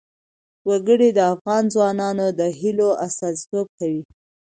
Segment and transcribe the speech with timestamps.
[0.69, 4.03] وګړي د افغان ځوانانو د هیلو استازیتوب کوي.